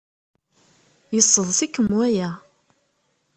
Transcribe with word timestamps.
Yesseḍs-ikem 1.15 1.87
waya? 1.97 2.29